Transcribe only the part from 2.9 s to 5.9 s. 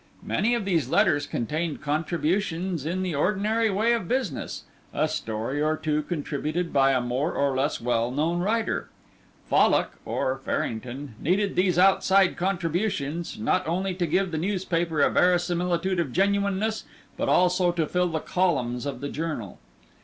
the ordinary way of business, a story or